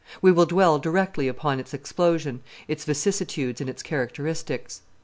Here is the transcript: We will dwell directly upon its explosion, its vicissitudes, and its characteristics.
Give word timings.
We 0.19 0.31
will 0.31 0.47
dwell 0.47 0.79
directly 0.79 1.27
upon 1.27 1.59
its 1.59 1.75
explosion, 1.75 2.41
its 2.67 2.85
vicissitudes, 2.85 3.61
and 3.61 3.69
its 3.69 3.83
characteristics. 3.83 4.81